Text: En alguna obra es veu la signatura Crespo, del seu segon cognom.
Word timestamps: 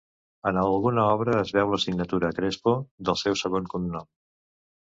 En 0.51 0.59
alguna 0.61 1.03
obra 1.17 1.35
es 1.41 1.51
veu 1.57 1.75
la 1.75 1.79
signatura 1.85 2.33
Crespo, 2.39 2.73
del 3.11 3.21
seu 3.25 3.41
segon 3.43 3.73
cognom. 3.75 4.13